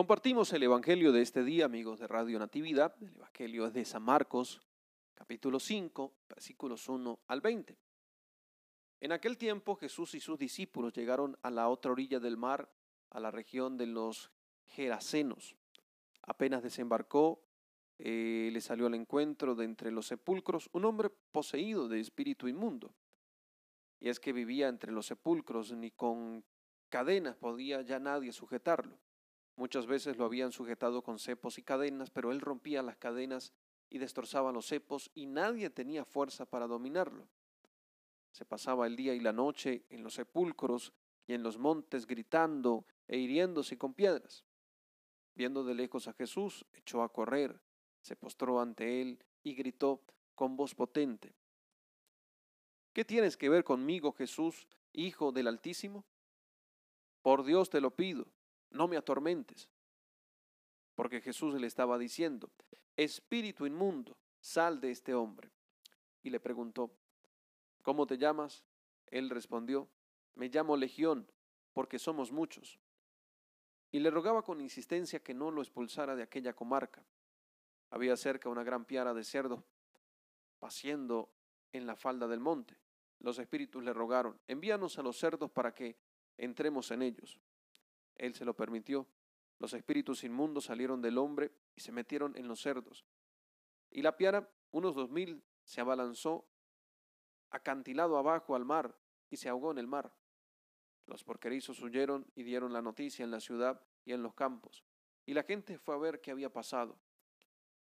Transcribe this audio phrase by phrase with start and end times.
[0.00, 2.94] Compartimos el Evangelio de este día, amigos de Radio Natividad.
[3.02, 4.62] El Evangelio es de San Marcos,
[5.12, 7.76] capítulo 5, versículos 1 al 20.
[9.02, 12.72] En aquel tiempo Jesús y sus discípulos llegaron a la otra orilla del mar,
[13.10, 14.30] a la región de los
[14.64, 15.54] Gerasenos.
[16.22, 17.44] Apenas desembarcó,
[17.98, 22.94] eh, le salió al encuentro de entre los sepulcros un hombre poseído de espíritu inmundo.
[24.00, 26.42] Y es que vivía entre los sepulcros, ni con
[26.88, 28.98] cadenas podía ya nadie sujetarlo.
[29.60, 33.52] Muchas veces lo habían sujetado con cepos y cadenas, pero él rompía las cadenas
[33.90, 37.28] y destrozaba los cepos y nadie tenía fuerza para dominarlo.
[38.32, 40.94] Se pasaba el día y la noche en los sepulcros
[41.26, 44.46] y en los montes gritando e hiriéndose con piedras.
[45.34, 47.60] Viendo de lejos a Jesús, echó a correr,
[48.00, 50.00] se postró ante él y gritó
[50.36, 51.34] con voz potente,
[52.94, 56.06] ¿Qué tienes que ver conmigo, Jesús, Hijo del Altísimo?
[57.20, 58.26] Por Dios te lo pido,
[58.70, 59.68] no me atormentes.
[60.94, 62.50] Porque Jesús le estaba diciendo,
[62.96, 65.50] Espíritu inmundo, sal de este hombre.
[66.22, 66.90] Y le preguntó,
[67.82, 68.64] ¿cómo te llamas?
[69.06, 69.88] Él respondió,
[70.34, 71.26] me llamo Legión,
[71.72, 72.78] porque somos muchos.
[73.92, 77.04] Y le rogaba con insistencia que no lo expulsara de aquella comarca.
[77.90, 79.64] Había cerca una gran piara de cerdos
[80.58, 81.32] paciendo
[81.72, 82.76] en la falda del monte.
[83.18, 85.96] Los espíritus le rogaron, envíanos a los cerdos para que
[86.36, 87.40] entremos en ellos.
[88.16, 89.06] Él se lo permitió.
[89.58, 93.04] Los espíritus inmundos salieron del hombre y se metieron en los cerdos.
[93.90, 96.46] Y la piara, unos dos mil, se abalanzó
[97.50, 98.96] acantilado abajo al mar
[99.28, 100.12] y se ahogó en el mar.
[101.06, 104.84] Los porquerizos huyeron y dieron la noticia en la ciudad y en los campos.
[105.26, 106.98] Y la gente fue a ver qué había pasado.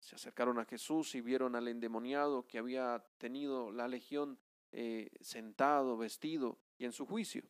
[0.00, 4.38] Se acercaron a Jesús y vieron al endemoniado que había tenido la legión
[4.72, 7.44] eh, sentado, vestido y en su juicio.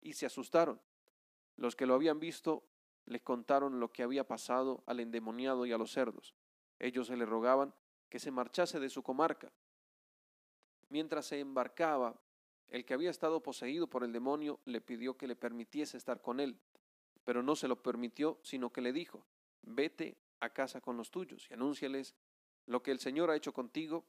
[0.00, 0.80] Y se asustaron.
[1.56, 2.64] Los que lo habían visto
[3.06, 6.34] les contaron lo que había pasado al endemoniado y a los cerdos.
[6.78, 7.74] Ellos se le rogaban
[8.08, 9.52] que se marchase de su comarca.
[10.88, 12.20] Mientras se embarcaba,
[12.68, 16.40] el que había estado poseído por el demonio le pidió que le permitiese estar con
[16.40, 16.58] él,
[17.24, 19.24] pero no se lo permitió, sino que le dijo,
[19.62, 22.14] vete a casa con los tuyos y anúnciales
[22.66, 24.04] lo que el Señor ha hecho contigo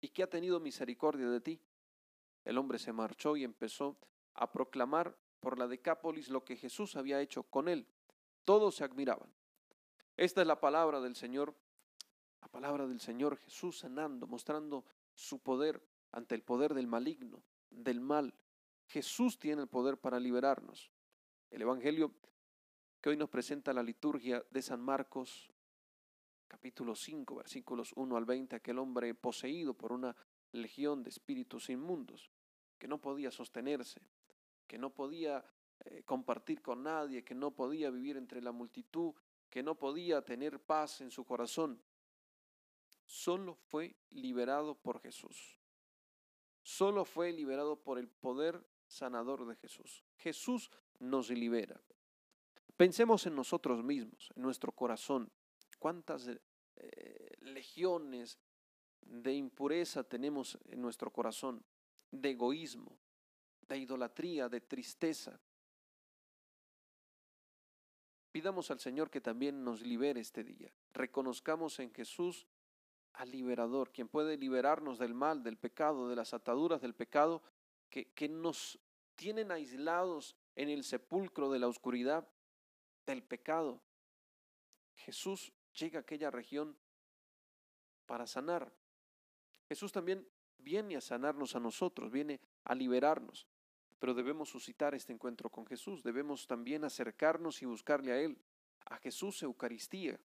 [0.00, 1.60] y que ha tenido misericordia de ti.
[2.44, 3.98] El hombre se marchó y empezó
[4.34, 7.86] a proclamar por la Decápolis lo que Jesús había hecho con él.
[8.44, 9.32] Todos se admiraban.
[10.16, 11.54] Esta es la palabra del Señor,
[12.40, 14.84] la palabra del Señor Jesús sanando, mostrando
[15.14, 15.82] su poder
[16.12, 18.34] ante el poder del maligno, del mal.
[18.86, 20.90] Jesús tiene el poder para liberarnos.
[21.50, 22.12] El Evangelio
[23.00, 25.50] que hoy nos presenta la liturgia de San Marcos,
[26.48, 30.16] capítulo 5, versículos 1 al 20, aquel hombre poseído por una
[30.52, 32.30] legión de espíritus inmundos,
[32.78, 34.00] que no podía sostenerse,
[34.68, 35.44] que no podía
[35.80, 39.14] eh, compartir con nadie, que no podía vivir entre la multitud,
[39.50, 41.82] que no podía tener paz en su corazón,
[43.04, 45.58] solo fue liberado por Jesús.
[46.62, 50.04] Solo fue liberado por el poder sanador de Jesús.
[50.18, 51.80] Jesús nos libera.
[52.76, 55.32] Pensemos en nosotros mismos, en nuestro corazón.
[55.78, 58.38] ¿Cuántas eh, legiones
[59.00, 61.64] de impureza tenemos en nuestro corazón?
[62.10, 62.98] De egoísmo,
[63.68, 65.38] de idolatría, de tristeza.
[68.30, 70.72] Pidamos al Señor que también nos libere este día.
[70.92, 72.46] Reconozcamos en Jesús
[73.14, 77.42] al liberador, quien puede liberarnos del mal, del pecado, de las ataduras del pecado
[77.90, 78.78] que, que nos
[79.16, 82.28] tienen aislados en el sepulcro de la oscuridad
[83.06, 83.82] del pecado.
[84.94, 86.76] Jesús llega a aquella región
[88.06, 88.72] para sanar.
[89.68, 90.26] Jesús también
[90.58, 93.46] viene a sanarnos a nosotros, viene a liberarnos.
[93.98, 98.38] Pero debemos suscitar este encuentro con Jesús, debemos también acercarnos y buscarle a Él,
[98.86, 100.20] a Jesús Eucaristía.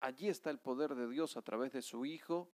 [0.00, 2.50] Allí está el poder de Dios a través de su Hijo,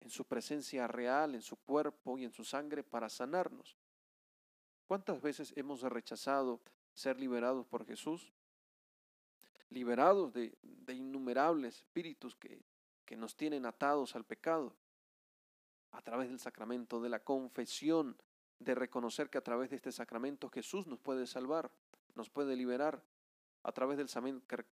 [0.00, 3.76] en su presencia real, en su cuerpo y en su sangre para sanarnos.
[4.86, 6.60] ¿Cuántas veces hemos rechazado
[6.92, 8.34] ser liberados por Jesús?
[9.70, 12.62] Liberados de, de innumerables espíritus que,
[13.06, 14.76] que nos tienen atados al pecado
[15.94, 18.16] a través del sacramento de la confesión,
[18.58, 21.70] de reconocer que a través de este sacramento Jesús nos puede salvar,
[22.14, 23.02] nos puede liberar,
[23.62, 24.08] a través del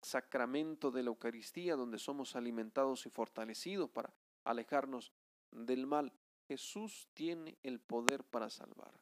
[0.03, 4.13] sacramento de la Eucaristía, donde somos alimentados y fortalecidos para
[4.45, 5.11] alejarnos
[5.51, 6.13] del mal.
[6.47, 8.93] Jesús tiene el poder para salvar.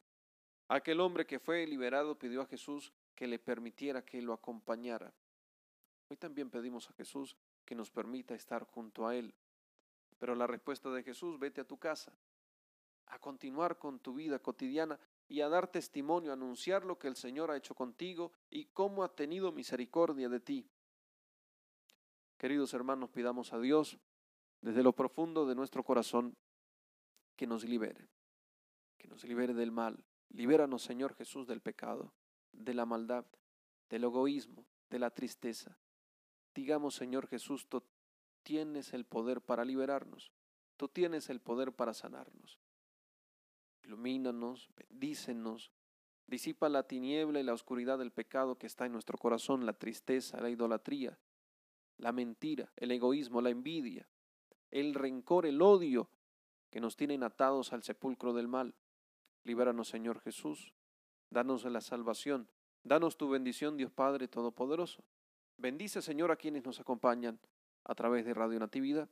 [0.69, 5.13] Aquel hombre que fue liberado pidió a Jesús que le permitiera que lo acompañara.
[6.09, 7.35] Hoy también pedimos a Jesús
[7.65, 9.33] que nos permita estar junto a Él,
[10.17, 12.13] pero la respuesta de Jesús, vete a tu casa,
[13.07, 17.15] a continuar con tu vida cotidiana, y a dar testimonio, a anunciar lo que el
[17.15, 20.69] Señor ha hecho contigo y cómo ha tenido misericordia de ti.
[22.37, 23.97] Queridos hermanos, pidamos a Dios
[24.61, 26.35] desde lo profundo de nuestro corazón
[27.35, 28.07] que nos libere,
[28.97, 30.03] que nos libere del mal.
[30.29, 32.13] Libéranos, Señor Jesús, del pecado,
[32.51, 33.25] de la maldad,
[33.89, 35.77] del egoísmo, de la tristeza.
[36.53, 37.67] Digamos, Señor Jesús,
[38.43, 40.31] tienes el poder para liberarnos,
[40.77, 42.59] tú tienes el poder para sanarnos.
[43.83, 45.71] Ilumínanos, bendícenos,
[46.27, 50.39] disipa la tiniebla y la oscuridad del pecado que está en nuestro corazón, la tristeza,
[50.39, 51.17] la idolatría,
[51.97, 54.07] la mentira, el egoísmo, la envidia,
[54.71, 56.09] el rencor, el odio
[56.69, 58.73] que nos tienen atados al sepulcro del mal.
[59.43, 60.73] Libéranos, Señor Jesús,
[61.29, 62.47] danos la salvación,
[62.83, 65.03] danos tu bendición, Dios Padre Todopoderoso.
[65.57, 67.39] Bendice, Señor, a quienes nos acompañan
[67.85, 69.09] a través de Radio Natividad,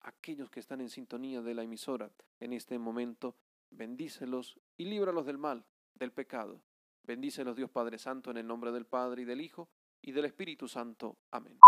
[0.00, 2.10] aquellos que están en sintonía de la emisora
[2.40, 3.36] en este momento,
[3.70, 6.60] bendícelos y líbralos del mal, del pecado.
[7.02, 9.68] Bendícelos, Dios Padre Santo, en el nombre del Padre y del Hijo
[10.02, 11.16] y del Espíritu Santo.
[11.30, 11.58] Amén.